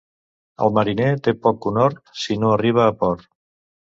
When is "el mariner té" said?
0.67-1.33